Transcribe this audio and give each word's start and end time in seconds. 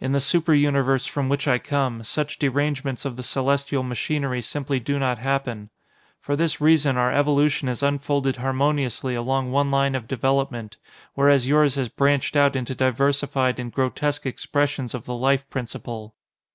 In 0.00 0.12
the 0.12 0.20
super 0.22 0.54
universe 0.54 1.04
from 1.04 1.28
which 1.28 1.46
I 1.46 1.58
come, 1.58 2.02
such 2.02 2.38
derangements 2.38 3.04
of 3.04 3.16
the 3.16 3.22
celestial 3.22 3.82
machinery 3.82 4.40
simply 4.40 4.80
do 4.80 4.98
not 4.98 5.18
happen. 5.18 5.68
For 6.22 6.36
this 6.36 6.58
reason, 6.58 6.96
our 6.96 7.12
evolution 7.12 7.68
has 7.68 7.82
unfolded 7.82 8.36
harmoniously 8.36 9.14
along 9.14 9.52
one 9.52 9.70
line 9.70 9.94
of 9.94 10.08
development, 10.08 10.78
whereas 11.12 11.46
yours 11.46 11.74
has 11.74 11.90
branched 11.90 12.34
out 12.34 12.56
into 12.56 12.74
diversified 12.74 13.60
and 13.60 13.70
grotesque 13.70 14.24
expressions 14.24 14.94
of 14.94 15.04
the 15.04 15.14
Life 15.14 15.46
Principle. 15.50 16.14